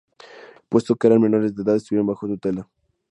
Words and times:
Puesto 0.67 0.95
que 0.95 1.05
eran 1.05 1.21
menores 1.21 1.53
de 1.53 1.61
edad, 1.61 1.75
estuvieron 1.75 2.07
bajo 2.07 2.25
tutela. 2.25 2.67